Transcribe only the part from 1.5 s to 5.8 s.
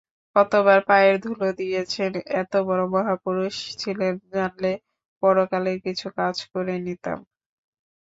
দিয়েছেন, এতবড় মহাপুরুষ ছিলেন জানলে পরকালের